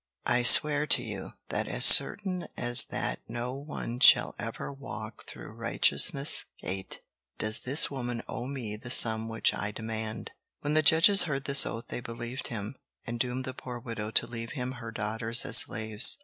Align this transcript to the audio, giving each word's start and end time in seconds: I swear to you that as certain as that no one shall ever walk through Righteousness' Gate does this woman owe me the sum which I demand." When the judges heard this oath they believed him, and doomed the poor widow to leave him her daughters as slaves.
I 0.25 0.41
swear 0.41 0.87
to 0.87 1.03
you 1.03 1.33
that 1.49 1.67
as 1.67 1.85
certain 1.85 2.47
as 2.57 2.85
that 2.85 3.19
no 3.27 3.53
one 3.53 3.99
shall 3.99 4.33
ever 4.39 4.73
walk 4.73 5.27
through 5.27 5.51
Righteousness' 5.51 6.45
Gate 6.59 7.01
does 7.37 7.59
this 7.59 7.91
woman 7.91 8.23
owe 8.27 8.47
me 8.47 8.75
the 8.77 8.89
sum 8.89 9.29
which 9.29 9.53
I 9.53 9.69
demand." 9.69 10.31
When 10.61 10.73
the 10.73 10.81
judges 10.81 11.21
heard 11.29 11.43
this 11.45 11.67
oath 11.67 11.89
they 11.89 11.99
believed 12.01 12.47
him, 12.47 12.77
and 13.05 13.19
doomed 13.19 13.45
the 13.45 13.53
poor 13.53 13.77
widow 13.77 14.09
to 14.09 14.25
leave 14.25 14.53
him 14.53 14.71
her 14.71 14.89
daughters 14.89 15.45
as 15.45 15.57
slaves. 15.57 16.17